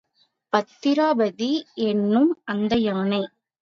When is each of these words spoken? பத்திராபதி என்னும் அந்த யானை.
பத்திராபதி 0.53 1.51
என்னும் 1.85 2.41
அந்த 2.45 2.75
யானை. 2.77 3.23